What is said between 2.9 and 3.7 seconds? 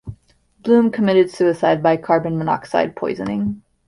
poisoning.